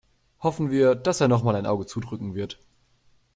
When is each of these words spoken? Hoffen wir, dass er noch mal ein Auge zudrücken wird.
Hoffen 0.39 0.71
wir, 0.71 0.95
dass 0.95 1.21
er 1.21 1.27
noch 1.27 1.43
mal 1.43 1.55
ein 1.55 1.67
Auge 1.67 1.85
zudrücken 1.85 2.33
wird. 2.33 2.59